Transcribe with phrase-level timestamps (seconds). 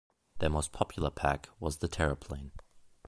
[0.39, 2.53] Their most popular pack was the Terraplane.